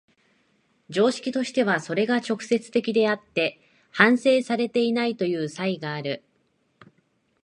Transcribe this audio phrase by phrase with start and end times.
[0.89, 3.61] 常識としてはそれが直接的であって
[3.91, 6.23] 反省されていないという差異がある。